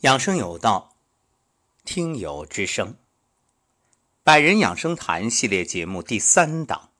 [0.00, 0.94] 养生有道，
[1.82, 2.96] 听友之声，
[4.22, 6.90] 百人养生谈系列节目第三档。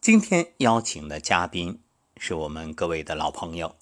[0.00, 1.82] 今天邀请的嘉宾
[2.16, 3.74] 是我们各位的老朋友，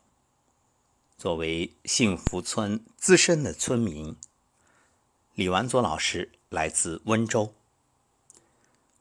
[1.18, 4.16] 作为幸福村资深的村民，
[5.34, 7.52] 李完佐老师来自温州。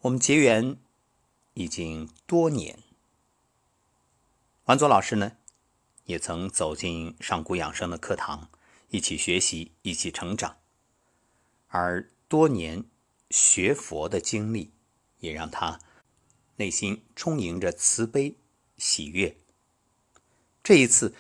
[0.02, 0.76] 我们结缘
[1.54, 2.80] 已经多年，
[4.66, 5.38] 完佐老师呢，
[6.04, 8.50] 也曾走进上古养生的课堂。
[8.90, 10.58] 一起学习，一起成长，
[11.68, 12.86] 而多年
[13.30, 14.72] 学佛的经历，
[15.20, 15.80] 也让他
[16.56, 18.36] 内心充盈着慈悲
[18.78, 19.36] 喜悦。
[20.64, 21.14] 这一次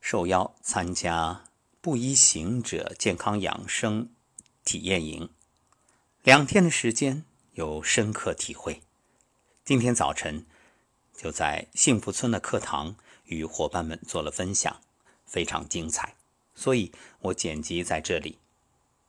[0.00, 1.44] 受邀参加
[1.80, 4.10] 布衣行者健康养生
[4.64, 5.30] 体验营，
[6.22, 8.82] 两天的时间有深刻体会。
[9.64, 10.46] 今天早晨
[11.16, 14.80] 就在幸福村的课堂与伙伴们做了分享，
[15.26, 16.17] 非常精彩。
[16.58, 16.90] 所以
[17.20, 18.40] 我剪辑在这里，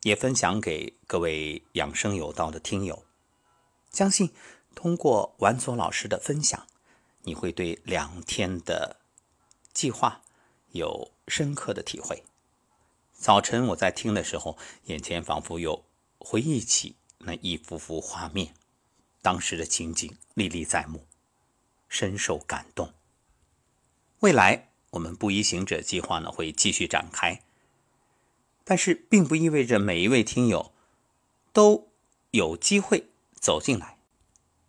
[0.03, 3.03] 也分享给各位养生有道的听友。
[3.89, 4.31] 相信
[4.75, 6.67] 通过完佐老师的分享，
[7.23, 8.97] 你会对两天的
[9.73, 10.21] 计划
[10.73, 12.23] 有深刻的体会。
[13.13, 15.83] 早晨我在听的时候，眼前仿佛又
[16.19, 18.53] 回忆起那一幅幅画面，
[19.23, 21.07] 当时的情景历历在目，
[21.87, 22.93] 深受感动。
[24.19, 24.68] 未来。
[24.91, 27.41] 我们布衣行者计划呢会继续展开，
[28.63, 30.71] 但是并不意味着每一位听友
[31.53, 31.89] 都
[32.31, 33.09] 有机会
[33.39, 33.97] 走进来。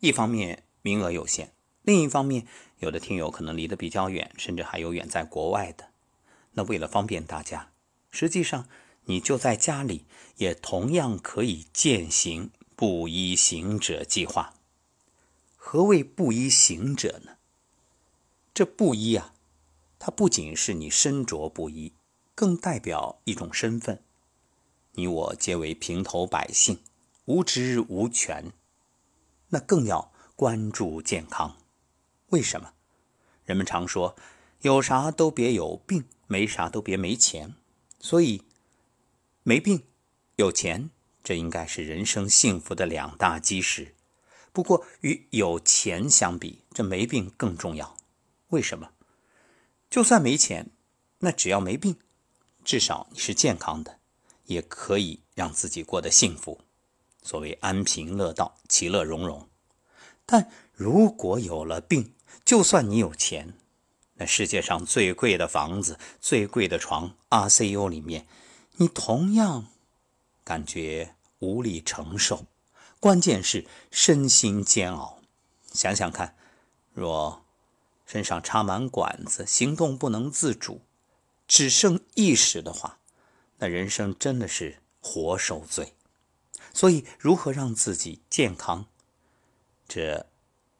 [0.00, 2.46] 一方面名额有限，另一方面
[2.78, 5.88] 有的听友可能离得比较远，甚至还有远在国外的。
[6.52, 7.70] 那为了方便大家，
[8.10, 8.68] 实际上
[9.04, 10.04] 你就在家里
[10.36, 14.54] 也同样可以践行布衣行者计划。
[15.56, 17.36] 何谓布衣行者呢？
[18.52, 19.34] 这布衣啊。
[20.00, 21.92] 它不仅是你身着不衣，
[22.34, 24.02] 更代表一种身份。
[24.94, 26.80] 你我皆为平头百姓，
[27.26, 28.50] 无职无权，
[29.50, 31.58] 那更要关注健康。
[32.30, 32.72] 为什么？
[33.44, 34.16] 人们常说，
[34.62, 37.54] 有啥都别有病，没啥都别没钱。
[37.98, 38.44] 所以，
[39.42, 39.84] 没病、
[40.36, 40.88] 有钱，
[41.22, 43.94] 这应该是人生幸福的两大基石。
[44.50, 47.94] 不过，与有钱相比，这没病更重要。
[48.48, 48.92] 为什么？
[49.90, 50.70] 就算没钱，
[51.18, 51.96] 那只要没病，
[52.64, 53.98] 至少你是健康的，
[54.44, 56.60] 也可以让自己过得幸福。
[57.22, 59.48] 所谓安贫乐道，其乐融融。
[60.24, 62.14] 但如果有了病，
[62.44, 63.54] 就算你有钱，
[64.14, 68.28] 那世界上最贵的房子、最贵的床、，ICU 里面，
[68.76, 69.66] 你同样
[70.44, 72.46] 感觉无力承受。
[73.00, 75.18] 关键是身心煎熬。
[75.72, 76.36] 想想看，
[76.92, 77.44] 若……
[78.10, 80.80] 身上插满管子，行动不能自主，
[81.46, 82.98] 只剩意识的话，
[83.58, 85.94] 那人生真的是活受罪。
[86.74, 88.86] 所以，如何让自己健康，
[89.86, 90.26] 这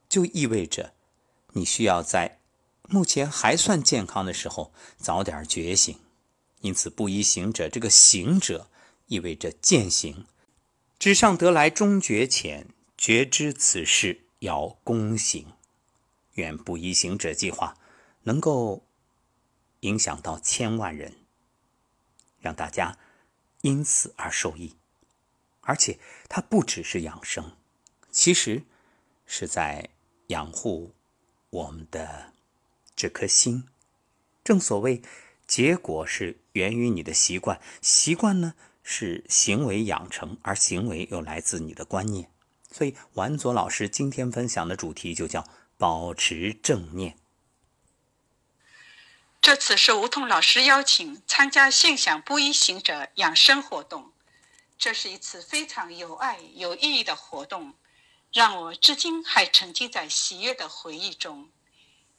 [0.09, 0.93] 就意味着
[1.53, 2.41] 你需要在
[2.89, 5.97] 目前还算健康的时候早点觉醒。
[6.63, 8.69] 因此，布衣行者这个行者
[9.07, 10.27] 意味着践行，
[10.99, 12.67] 纸上得来终觉浅，
[12.99, 15.47] 觉知此事要躬行。
[16.41, 17.77] 愿布衣行者计划
[18.23, 18.87] 能够
[19.81, 21.15] 影响到千万人，
[22.39, 22.99] 让大家
[23.61, 24.77] 因此而受益。
[25.61, 25.99] 而且，
[26.31, 27.53] 它不只是养生，
[28.11, 28.65] 其实
[29.27, 29.91] 是在
[30.29, 30.95] 养护
[31.51, 32.33] 我们的
[32.97, 33.69] 这颗心。
[34.43, 35.03] 正所谓，
[35.47, 42.31] 结果是源于你的习惯，习惯呢是行为养成，而行为又来自你的观念。
[42.73, 45.47] 所以，完佐老师今天分享的主题就叫。
[45.81, 47.19] 保持正念。
[49.41, 54.13] 这次是吴桐老师邀请参加“信享不一行者”养生活动，
[54.77, 57.79] 这是一次非常有爱、有意义的活动，
[58.31, 61.51] 让我至今还沉浸在喜悦的回忆中。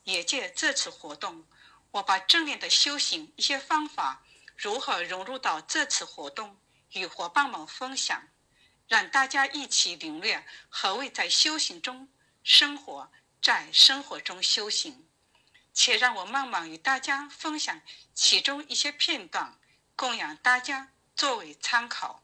[0.06, 1.46] 也借这次活动，
[1.92, 4.24] 我把正念的修行一些方法
[4.58, 6.58] 如何融入到这次活动，
[6.94, 8.28] 与伙伴们分享，
[8.88, 12.10] 让大家一起领略何谓在修行中
[12.44, 13.12] 生活。
[13.42, 15.08] 在生活中修行，
[15.74, 17.82] 且让我慢慢与大家分享
[18.14, 19.60] 其中一些片段，
[19.96, 22.24] 供养大家作为参考。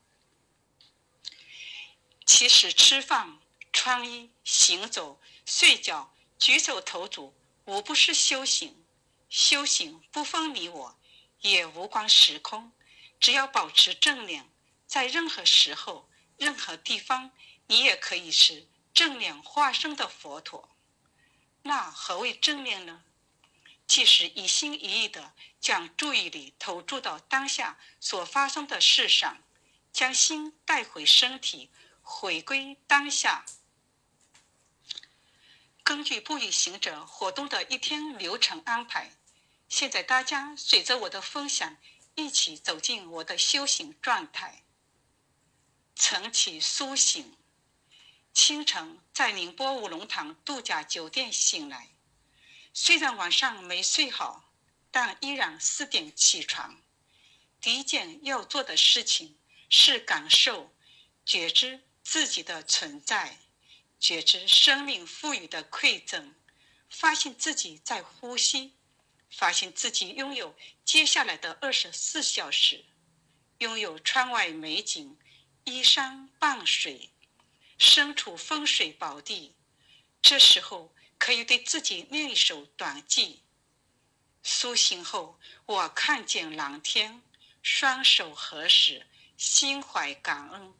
[2.23, 3.39] 其实，吃饭、
[3.73, 7.33] 穿衣、行走、睡觉、举手投足，
[7.65, 8.85] 无不是修行。
[9.27, 10.99] 修行不分你我，
[11.41, 12.71] 也无关时空。
[13.19, 14.47] 只要保持正念，
[14.85, 17.31] 在任何时候、任何地方，
[17.65, 20.76] 你也可以是正念化身的佛陀。
[21.67, 23.03] 那何谓正念呢？
[23.85, 29.37] 即是一心一意的将注意力投注到当下所发生的事上，
[29.91, 31.69] 将心带回身体，
[32.01, 33.45] 回归当下。
[35.83, 39.11] 根据不与行者活动的一天流程安排，
[39.69, 41.77] 现在大家随着我的分享，
[42.15, 44.63] 一起走进我的修行状态。
[45.95, 47.36] 晨起苏醒，
[48.37, 51.89] 清晨在宁波五龙塘度假酒店醒来。
[52.71, 54.53] 虽然晚上没睡好，
[54.91, 56.79] 但依然四点起床。
[57.59, 59.39] 第一件要做的事情
[59.71, 60.71] 是感受、
[61.25, 63.39] 觉知自己的存在，
[63.99, 66.35] 觉知生命赋予的馈赠，
[66.91, 68.75] 发现自己在呼吸，
[69.31, 70.55] 发现自己拥有
[70.85, 72.85] 接下来的二十四小时，
[73.57, 75.17] 拥有窗外美景、
[75.63, 77.09] 依山傍水、
[77.77, 79.55] 身处风水宝地。
[80.21, 80.93] 这时候。
[81.19, 83.37] 可以对自己念一首短偈。
[84.43, 87.23] 苏醒后，我看见蓝天，
[87.63, 90.73] 双手合十，心怀感恩。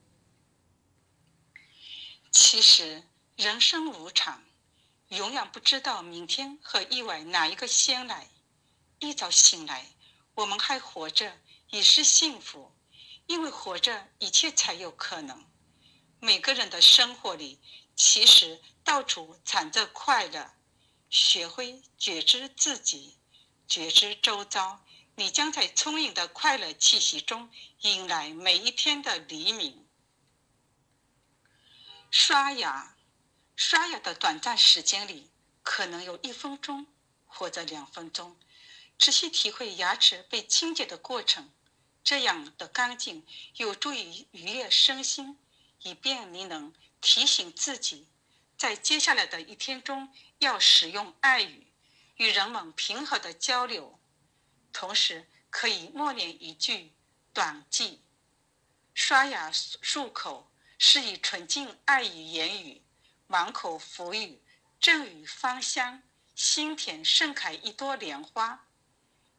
[2.31, 3.03] 其实
[3.35, 4.43] 人生无常，
[5.07, 8.29] 永远不知道明天和意外哪一个先来。
[8.99, 9.87] 一早醒来，
[10.35, 11.39] 我们还活着，
[11.71, 12.71] 已是幸福，
[13.25, 15.43] 因为活着，一切才有可能。
[16.19, 17.59] 每个人的生活里。
[17.95, 20.53] 其实到处藏着快乐，
[21.09, 23.17] 学会觉知自己，
[23.67, 24.85] 觉知周遭，
[25.15, 27.49] 你将在充盈的快乐气息中
[27.79, 29.87] 迎来每一天的黎明。
[32.11, 32.95] 刷牙，
[33.55, 35.31] 刷牙的短暂时间里，
[35.63, 36.85] 可能有一分钟
[37.25, 38.37] 或者两分钟，
[38.99, 41.51] 仔细体会牙齿被清洁的过程，
[42.03, 43.25] 这样的干净
[43.55, 45.39] 有助于愉悦身心，
[45.87, 46.73] 以便你能。
[46.99, 48.09] 提醒自己，
[48.57, 51.67] 在接下来的一天中要使用爱语，
[52.15, 53.99] 与人们平和的交流，
[54.73, 56.91] 同时可以默念一句
[57.33, 58.01] 短记。
[58.95, 62.81] 刷牙漱口是以纯净爱语言语，
[63.27, 64.41] 满口福语，
[64.79, 66.01] 正语芳香，
[66.35, 68.67] 心田盛开一朵莲花。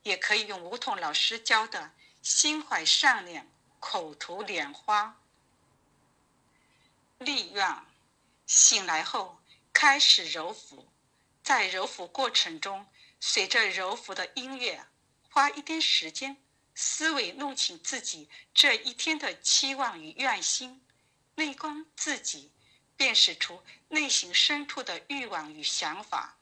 [0.05, 1.93] 也可以用梧桐老师教的
[2.23, 3.45] 心怀善良，
[3.81, 5.21] 口吐莲花。
[7.19, 7.85] 立愿，
[8.47, 9.41] 醒来后
[9.73, 10.89] 开始揉腹，
[11.43, 12.87] 在揉腹过程中，
[13.19, 14.87] 随着揉腹的音乐，
[15.29, 16.37] 花一点时间，
[16.77, 20.81] 思维弄清自己这一天的期望与愿心，
[21.35, 22.53] 内观自己，
[22.97, 26.39] 辨识出内心深处的欲望与想法，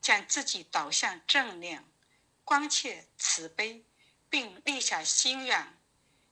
[0.00, 1.84] 将自己导向正念，
[2.44, 3.84] 关切慈悲，
[4.30, 5.76] 并立下心愿，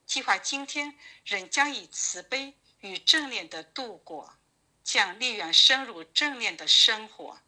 [0.06, 2.56] 计划今天仍将以慈悲。
[2.82, 4.37] 与正念的度过，
[4.84, 7.40] 将力愿深入正念的生活，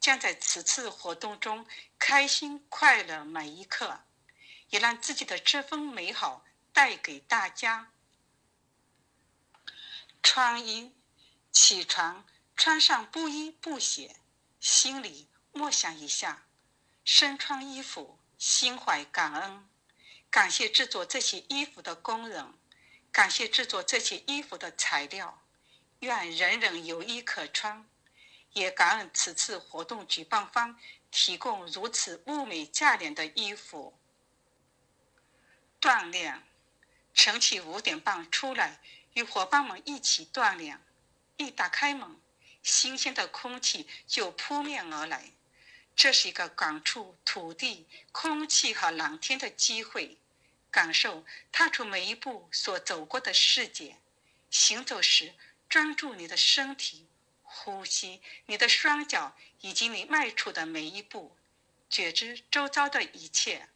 [0.00, 1.66] 将在此次活动中
[1.98, 4.00] 开心快乐每一刻，
[4.70, 7.92] 也让自己的这份美好带给大家。
[10.22, 10.94] 穿衣，
[11.50, 12.26] 起床，
[12.56, 14.16] 穿上布衣布鞋，
[14.58, 16.46] 心里默想一下，
[17.04, 19.68] 身穿衣服，心怀感恩，
[20.30, 22.54] 感谢制作这些衣服的工人。
[23.12, 25.42] 感谢制作这些衣服的材料，
[26.00, 27.86] 愿人人有衣可穿。
[28.54, 30.78] 也感恩此次活动举办方
[31.10, 33.98] 提供如此物美价廉的衣服。
[35.80, 36.42] 锻炼，
[37.14, 38.80] 晨起五点半出来
[39.14, 40.80] 与伙伴们一起锻炼。
[41.38, 42.20] 一打开门，
[42.62, 45.30] 新鲜的空气就扑面而来。
[45.96, 50.18] 这是一个感触土地、空气和蓝天的机会。
[50.72, 53.98] 感受踏出每一步所走过的世界，
[54.50, 55.34] 行走时
[55.68, 57.06] 专注你的身体，
[57.42, 61.36] 呼吸你的双脚以及你迈出的每一步，
[61.90, 63.68] 觉知周遭的一切。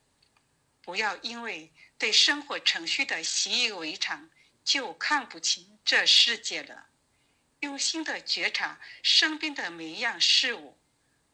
[0.81, 4.31] 不要因为对生活程序的习以为常，
[4.65, 6.87] 就看不清这世界了。
[7.61, 10.79] 用心的觉察身边的每一样事物：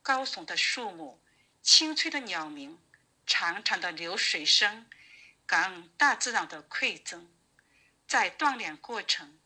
[0.03, 1.21] 高耸的树木，
[1.63, 2.81] 清脆的鸟鸣，
[3.27, 4.87] 长长的流水声。
[5.53, 7.29] 感恩大自然的馈赠，
[8.09, 9.39] 在锻炼过程，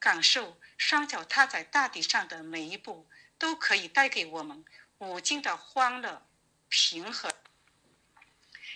[0.00, 3.08] 感受双脚踏在大地上的每一步，
[3.38, 4.64] 都可以带给我们
[4.98, 6.26] 无尽的欢乐、
[6.68, 7.32] 平和。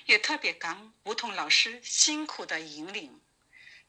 [0.07, 3.21] 也特别感恩梧桐老师辛苦的引领，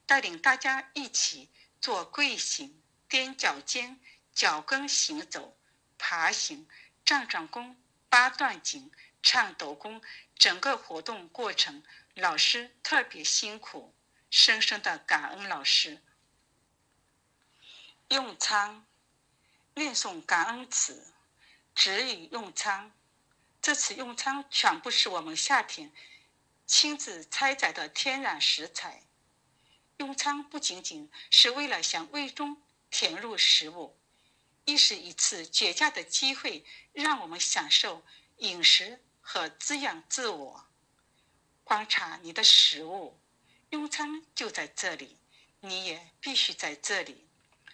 [0.07, 1.47] 带领大家一起
[1.79, 3.99] 做跪行、踮脚尖、
[4.33, 5.55] 脚跟行走、
[5.99, 6.67] 爬行、
[7.05, 7.79] 站桩功、
[8.09, 10.01] 八段锦、颤抖功，
[10.35, 11.83] 整个活动过程。
[12.15, 13.95] 老师特别辛苦，
[14.29, 16.01] 深深的感恩老师。
[18.09, 18.85] 用餐，
[19.75, 21.13] 念诵感恩词，
[21.73, 22.91] 指引用餐。
[23.61, 25.93] 这次用餐全部是我们夏天
[26.65, 29.03] 亲自采摘的天然食材。
[29.97, 33.97] 用餐不仅仅是为了向胃中填入食物，
[34.65, 38.03] 亦是一次绝佳的机会，让我们享受
[38.37, 40.65] 饮食和滋养自我。
[41.63, 43.21] 观察你的食物，
[43.69, 45.19] 用餐就在这里，
[45.59, 47.27] 你也必须在这里。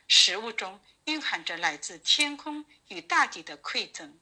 [0.06, 4.20] 食物中蕴含着来自天空与大地的馈赠，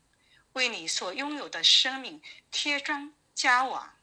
[0.52, 2.22] 为你所拥有的生命
[2.52, 3.96] 贴砖加瓦。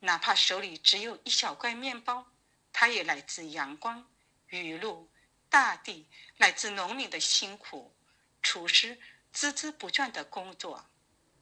[0.00, 2.26] 哪怕手里只有一小块面包。
[2.70, 4.06] 它也来自阳光、
[4.48, 5.08] 雨露、
[5.48, 7.96] 大地，来自农民的辛苦，
[8.42, 9.00] 厨师
[9.34, 10.86] 孜孜不倦的工作。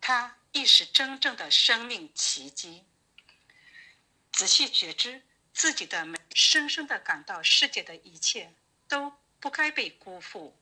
[0.00, 2.84] 它亦是真正的生命奇迹。
[4.30, 8.54] 仔细觉知自己的美，深深的感到世界的一切
[8.86, 10.56] 都不该被辜负。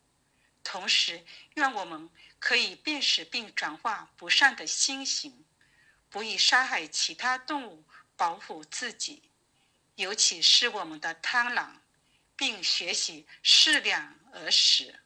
[0.65, 2.09] 同时，愿我们
[2.39, 5.45] 可以辨识并转化不善的心行，
[6.09, 7.85] 不以杀害其他动物
[8.17, 9.31] 保护自己。
[9.97, 11.69] 尤其是我们的贪婪，
[12.35, 15.01] 并学习适量而食。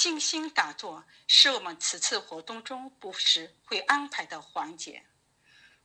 [0.00, 5.04] 静心打坐是我们此次活动中不时会安排的环节。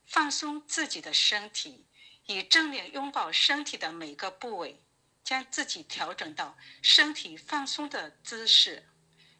[0.05, 1.86] 放松自己的身体，
[2.25, 4.81] 以正面拥抱身体的每个部位，
[5.22, 8.88] 将自己调整到身体放松的姿势，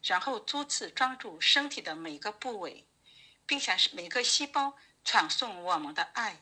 [0.03, 2.86] 然后多次专注身体的每个部位，
[3.46, 6.41] 并向每个细胞传送我们的爱。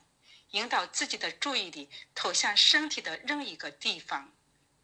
[0.49, 4.33] 引导自己的注意力投向身体的任一个地方，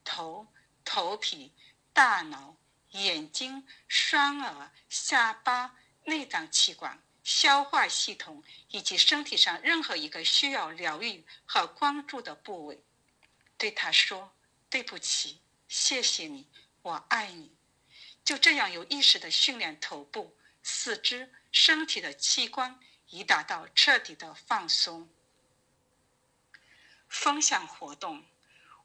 [0.04, 0.46] 头、
[0.86, 1.56] 头皮、
[1.92, 2.56] 大脑、
[2.92, 12.84] 眼睛、双耳、下巴、内脏器官、消化系统以及身体上任何一个需要疗愈和关注的部位，
[13.58, 14.34] 对他说
[14.70, 16.48] ：“对不起，谢谢你，
[16.82, 17.56] 我爱你。”
[18.26, 22.80] 就这样有意识的训练头部、四肢、身体的器官，
[23.10, 25.10] 以达到彻底的放松。
[27.08, 28.24] 分享活动，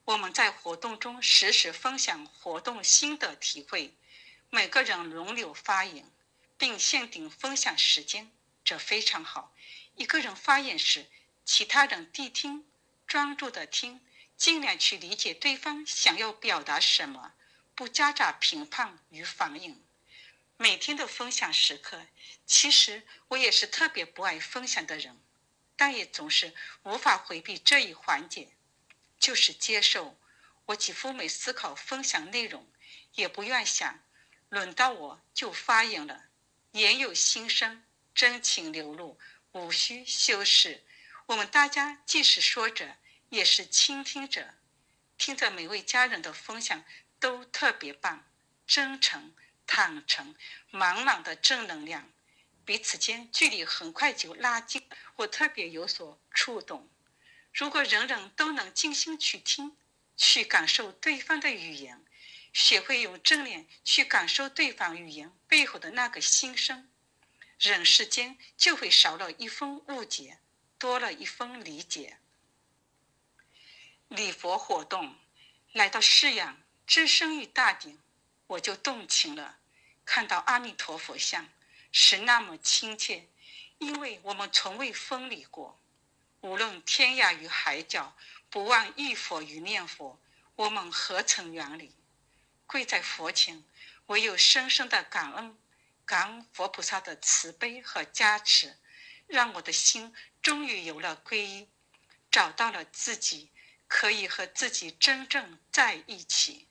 [0.04, 3.94] 我们在活动中实时分享活动心得体会，
[4.50, 6.10] 每个人轮流发言，
[6.58, 8.30] 并限定分享时间，
[8.62, 9.54] 这非常好。
[9.94, 11.06] 一个人发言时，
[11.46, 12.66] 其他人谛听，
[13.06, 14.02] 专注的听，
[14.36, 17.32] 尽量去理解对方想要表达什么，
[17.74, 19.82] 不夹杂评判与反应。
[20.58, 22.06] 每天的分享时刻，
[22.44, 25.18] 其实我也是特别不爱分享的人。
[25.76, 28.53] 但也总是无法回避这一环节，
[29.24, 30.18] 就是接受。
[30.66, 32.70] 我几乎没思考分享内容，
[33.14, 34.00] 也不愿想，
[34.50, 36.24] 轮到我就发言了。
[36.72, 37.82] 言有心声，
[38.14, 39.18] 真情流露，
[39.52, 40.84] 无需修饰。
[41.24, 42.96] 我们大家既是说者，
[43.30, 44.56] 也是倾听者。
[45.16, 46.84] 听着每位家人的分享，
[47.18, 48.30] 都特别棒，
[48.66, 49.34] 真诚、
[49.66, 50.34] 坦诚，
[50.68, 52.10] 满满的正能量。
[52.66, 56.90] 彼此间距离很快就拉近，我特别有所触动。
[57.54, 59.76] 如果人人都能静心去听，
[60.16, 62.04] 去感受对方的语言，
[62.52, 66.90] 学会用正念去感受对方语言背后的那个心声，
[67.60, 70.40] 人世间就会少了一分误解，
[70.78, 72.18] 多了一分理解。
[74.08, 75.16] 礼佛活动
[75.72, 78.00] 来到释阳，置身于大地，
[78.48, 79.58] 我就动情了，
[80.04, 81.48] 看到阿弥陀佛像。
[81.96, 83.28] 是那么亲切，
[83.78, 85.80] 因为我们从未分离过。
[86.44, 88.14] 无论天涯与海角，
[88.50, 90.20] 不忘忆佛与念佛，
[90.56, 91.96] 我们何曾远离？
[92.66, 93.64] 跪在佛前，
[94.08, 95.56] 唯有深深的感恩，
[96.04, 98.76] 感恩佛菩萨的慈悲和加持，
[99.26, 101.70] 让我的心终于有了皈依，
[102.30, 103.50] 找到了自己，
[103.88, 106.68] 可以和自己真正在一起。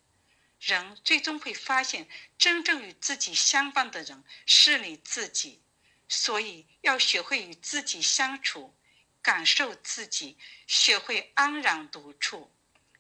[0.60, 5.64] 人最终会发现，真正与自己相伴的人是你自己，
[6.08, 8.76] 所以要学会与自己相处，
[9.24, 10.38] 感受自己，
[10.68, 12.52] 学会安然独处，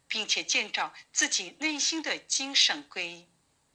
[0.08, 3.28] 并且建造自己内心的精神皈依。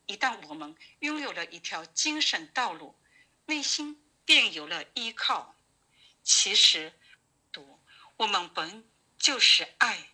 [0.07, 2.99] 一旦我们拥有了一条精神道路，
[3.45, 5.55] 内心便有了依靠。
[6.25, 6.95] 其实，
[8.17, 8.89] 我们本
[9.19, 10.09] 就是爱，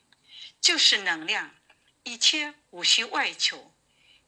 [0.61, 1.55] 就是能量。
[2.03, 3.73] 一切无需外求，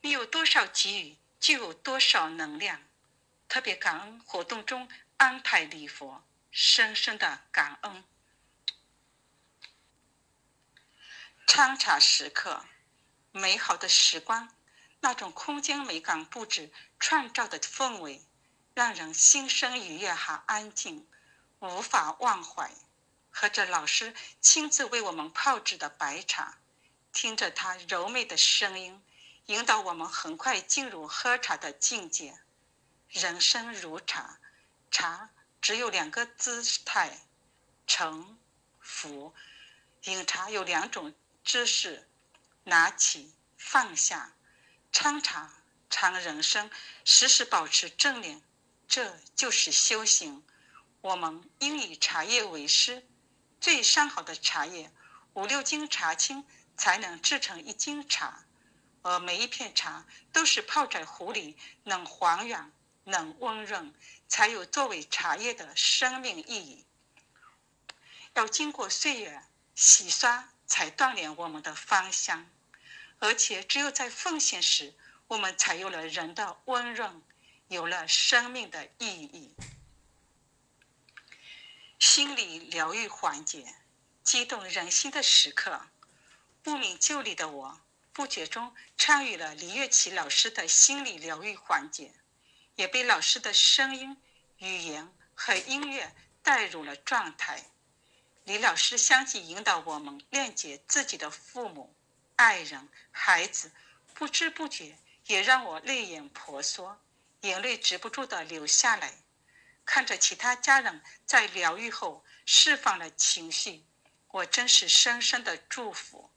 [0.01, 2.83] 你有多少给予，就有多少能量。
[3.49, 6.25] 特别感恩活动中安排礼佛，
[6.59, 8.03] 深深的感恩。
[11.47, 12.65] 参茶时刻，
[13.31, 14.49] 美好的时光，
[15.01, 18.25] 那种空间美感布置创造的氛围，
[18.73, 21.07] 让人心生愉悦和安静，
[21.59, 22.71] 无法忘怀。
[23.31, 26.57] 喝着老师亲自为我们泡制的白茶。
[27.13, 29.05] 听着他柔美的声音，
[29.45, 32.41] 引导我们很快进入喝茶的境界。
[33.11, 34.39] 人生如茶，
[34.91, 35.29] 茶
[35.67, 37.27] 只有两个姿态，
[37.89, 38.39] 沉、
[38.79, 39.35] 浮。
[40.05, 41.13] 饮茶有两种
[41.45, 42.09] 姿势：
[42.63, 44.37] 拿起、放下。
[44.93, 45.51] 参茶
[45.91, 46.71] 尝人生，
[47.05, 48.41] 时时保持正念，
[48.87, 50.47] 这就是修行。
[51.01, 53.05] 我们应以茶叶为师，
[53.61, 54.93] 最上好的茶叶，
[55.33, 56.47] 五六斤茶青
[56.77, 58.47] 才能制成一斤茶。
[59.03, 63.93] 而每一片茶都是泡在壶里，能还原，能温润，
[64.29, 66.85] 才有作为茶叶的生命意义。
[68.35, 69.43] 要经过岁月
[69.75, 72.47] 洗刷，才锻炼我们的芳香。
[73.19, 74.95] 而且，只有在奉献时，
[75.29, 77.23] 我们才有了人的温润，
[77.69, 79.55] 有了生命的意义。
[81.99, 83.75] 心理疗愈环节，
[84.23, 85.89] 激动人心的时刻。
[86.63, 87.81] 不明就里的我。
[88.13, 92.15] 不觉中参与了李月琪老师的心理疗愈环节，
[92.77, 94.17] 也被老师的声音、
[94.59, 97.65] 语言和音乐带入了状态。
[98.45, 101.95] 李老师相继引导我们链接自己的父母、
[102.37, 103.73] 爱人、孩子，
[104.15, 107.01] 不知不觉也让我泪眼婆娑，
[107.41, 109.15] 眼泪止不住的流下来。
[109.85, 113.85] 看着其他家人在疗愈后释放了情绪，
[114.29, 116.31] 我真是深深的祝福。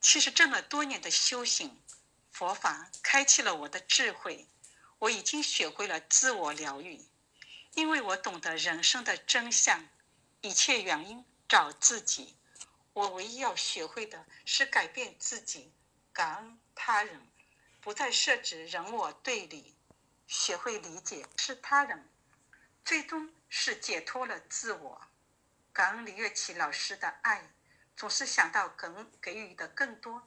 [0.00, 1.80] 其实这么多年的修行，
[2.30, 4.46] 佛法开启了我的智慧，
[5.00, 7.04] 我已经学会了自我疗愈，
[7.74, 9.88] 因为我懂得人生的真相，
[10.40, 12.36] 一切原因找自己。
[12.92, 15.72] 我唯一要学会的是改变自己，
[16.12, 17.26] 感恩他人，
[17.80, 19.74] 不再设置人我对立，
[20.26, 22.08] 学会理解是他人，
[22.84, 25.00] 最终是解脱了自我。
[25.72, 27.50] 感恩李月琪老师的爱。
[27.96, 30.26] 总是想到更给予的更多，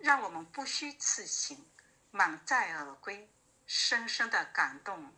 [0.00, 1.70] 让我们不虚此行，
[2.10, 3.30] 满载而归，
[3.74, 5.14] 深深的感动。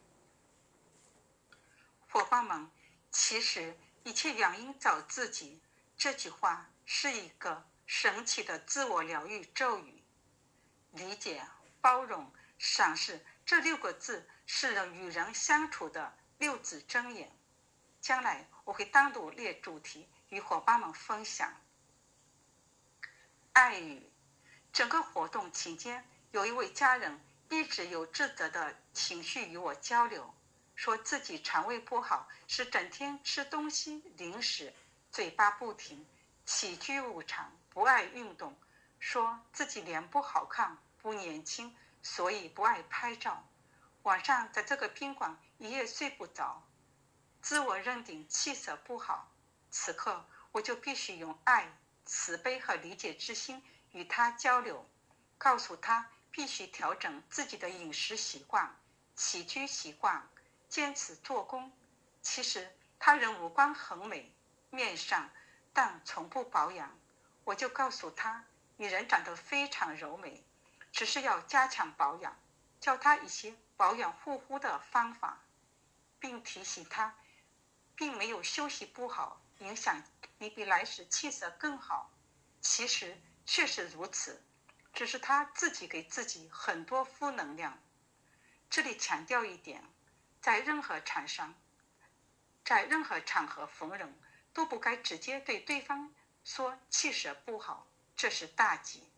[2.08, 2.70] 伙伴们，
[3.10, 5.60] 其实一切原因找自己，
[5.96, 10.04] 这句话是一个神奇的自我疗愈咒语。
[10.92, 11.44] 理解、
[11.80, 17.36] 包容、赏识这六个字是人与人相处的六字真言。
[18.00, 21.52] 将来我会单独列主题与伙伴们分享。
[23.52, 24.08] 爱语，
[24.72, 30.34] 整个活动期间，有一位家人一直有自责的情绪与我交流，
[30.74, 34.72] 说自己肠胃不好，是整天吃东西零食，
[35.10, 36.06] 嘴巴不停，
[36.44, 38.56] 起居无常，不爱运动，
[38.98, 43.46] 说自己脸不好看，不年轻，所以不爱拍照，
[44.02, 46.66] 晚上在这个宾馆一夜睡不着，
[47.40, 49.32] 自我认定气色不好，
[49.70, 51.78] 此刻我就必须用爱。
[52.06, 54.86] 慈悲和理解之心与他交流，
[55.38, 58.74] 告诉他必须调整自己的饮食习惯、
[59.14, 60.28] 起居习惯，
[60.68, 61.70] 坚持做工。
[62.22, 64.34] 其实他人五官很美，
[64.70, 65.30] 面上，
[65.72, 66.98] 但从不保养。
[67.44, 68.44] 我就告诉他，
[68.76, 70.42] 你人长得非常柔美，
[70.90, 72.36] 只是要加强保养，
[72.80, 75.40] 教他一些保养护肤的方法，
[76.18, 77.14] 并提醒他，
[77.94, 79.40] 并没有休息不好。
[79.58, 80.02] 影响
[80.38, 82.10] 你比来时气色更好，
[82.60, 83.16] 其实
[83.46, 84.42] 确实如此，
[84.94, 87.78] 只是他自己给自己很多负能量。
[88.70, 89.84] 这里强调一点，
[90.40, 91.54] 在任何场上，
[92.64, 94.18] 在任何场合逢人，
[94.52, 99.10] 都不该直接对对方说气色不好，这是大忌。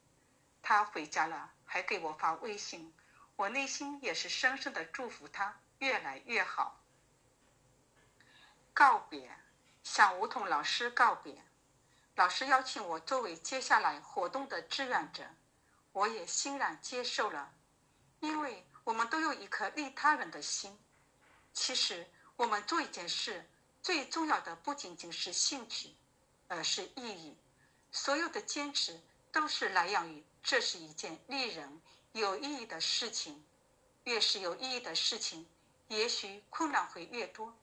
[0.63, 2.93] 他回家了，还给我发微信，
[3.37, 6.81] 我内心也是深深的祝福他越来越好。
[8.75, 9.31] 告别。
[9.83, 11.45] 向吴桐老师告别，
[12.17, 15.25] 老师邀请我作为接下来活动的志愿者，
[15.97, 17.55] 我也欣然接受了。
[18.21, 20.79] 因为我们都有一颗利他人的心。
[21.55, 22.07] 其实
[22.37, 23.49] 我们做一件事，
[23.83, 25.95] 最重要的不仅仅是兴趣，
[26.49, 27.35] 而是意义。
[27.91, 29.01] 所有的坚持
[29.33, 31.81] 都是来源于这是一件利人、
[32.13, 33.43] 有意义的事情。
[34.05, 35.49] 越是有意义的事情，
[35.89, 37.57] 也许困难会越多。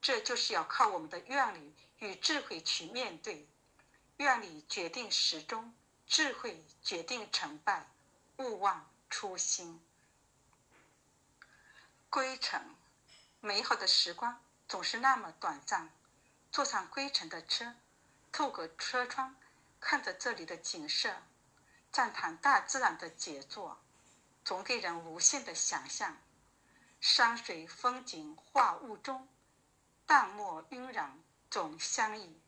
[0.00, 3.46] 这就是要靠我们的愿力与智慧去面对，
[4.18, 5.74] 愿力决定始终，
[6.12, 7.88] 智慧决定成败，
[8.36, 9.82] 勿忘初心。
[12.10, 12.76] 归程，
[13.40, 15.90] 美好的时光总是那么短暂。
[16.50, 17.76] 坐上归程的车，
[18.30, 19.34] 透过车窗
[19.80, 21.16] 看着这里的景色，
[21.90, 23.80] 赞叹大自然的杰作，
[24.44, 26.18] 总给人无限的想象。
[27.00, 29.26] 山水风景画物中。
[30.04, 31.18] 淡墨晕染
[31.50, 32.38] 总相宜，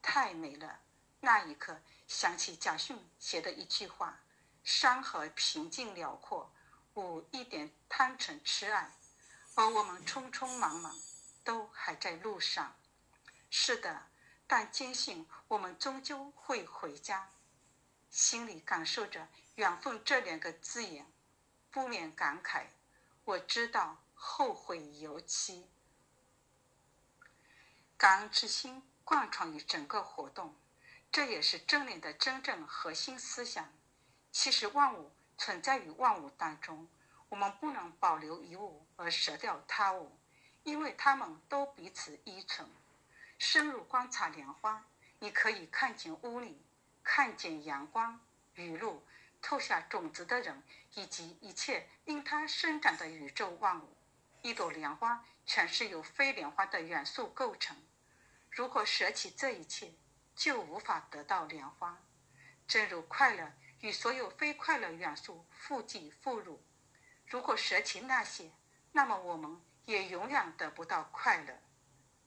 [0.00, 0.80] 太美了。
[1.20, 4.20] 那一刻想起贾训写的一句话
[4.64, 6.52] ：“山河平静辽阔，
[6.94, 8.92] 无一点贪嗔痴爱。”
[9.54, 10.98] 而我们匆匆忙忙，
[11.44, 12.74] 都还在路上。
[13.50, 14.06] 是的，
[14.46, 17.30] 但坚信我们终究会回家。
[18.10, 21.06] 心里感受着“缘分”这两个字眼，
[21.70, 22.66] 不免感慨：
[23.24, 25.68] 我知道后会有期。
[27.98, 30.54] 感恩之心贯穿于整个活动，
[31.12, 33.70] 这也是真理的真正核心思想。
[34.30, 36.88] 其实万物存在于万物当中，
[37.28, 40.16] 我们不能保留一物而舍掉他物，
[40.62, 42.66] 因为它们都彼此依存。
[43.38, 44.86] 深入观察莲花，
[45.18, 46.64] 你可以看见屋里，
[47.04, 48.18] 看见阳光、
[48.54, 49.04] 雨露、
[49.42, 50.62] 投下种子的人，
[50.94, 53.94] 以及一切因它生长的宇宙万物。
[54.40, 57.76] 一朵莲花全是由非莲花的元素构成。
[58.50, 59.92] 如果舍弃这一切，
[60.42, 61.96] 就无法得到莲花。
[62.66, 66.60] 正如快乐与所有非快乐元素互济互入。
[67.28, 68.50] 如果舍弃那些，
[68.90, 71.56] 那么我们也永远得不到快乐。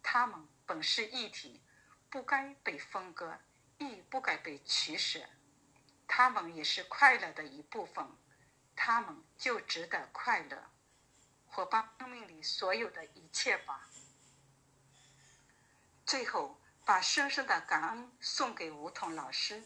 [0.01, 0.47] 它们。
[0.67, 1.61] 本是一体，
[2.09, 3.37] 不该被分割，
[3.77, 5.19] 亦不该被取舍。
[6.07, 8.03] 他们也是快乐的一部分，
[8.75, 10.71] 他们就值得快乐。
[11.45, 13.87] 活把生命里所有的一切吧。
[16.03, 19.63] 最后，把深深的感恩送给梧桐老师、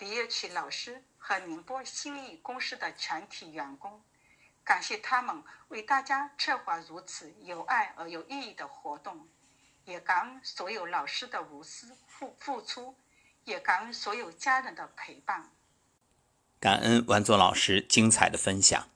[0.00, 4.02] 李业曲老师和宁波新艺公司的全体员工，
[4.64, 9.28] 感谢他们为大家策划如此有爱而有意义的活动。
[9.84, 12.96] 也感恩所有老师的无私付付出，
[13.44, 15.48] 也感恩所有家人的陪伴。
[16.58, 18.88] 感恩王佐老师精彩的分享。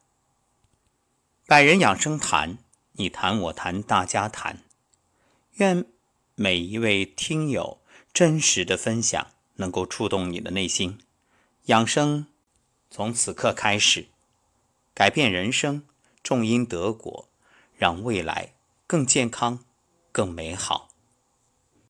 [1.46, 2.58] 百人养生谈，
[2.94, 4.64] 你谈我谈，大家谈。
[5.52, 5.86] 愿
[6.42, 7.82] 每一位听友
[8.14, 9.26] 真实的分享
[9.56, 10.98] 能够触动你的内心。
[11.66, 12.28] 养生
[12.90, 14.06] 从此刻开始，
[14.94, 15.82] 改变人生，
[16.22, 17.28] 种因德果，
[17.76, 18.54] 让未来
[18.86, 19.66] 更健康。
[20.10, 20.89] 更美好。